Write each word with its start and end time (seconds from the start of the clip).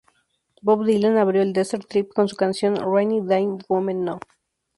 Bob 0.63 0.83
Dylan 0.83 1.19
abrió 1.19 1.43
el 1.43 1.53
Desert 1.53 1.87
Trip 1.87 2.11
con 2.11 2.27
su 2.27 2.35
canción 2.35 2.75
"Rainy 2.75 3.21
Day 3.21 3.47
Women 3.69 4.03
No. 4.03 4.19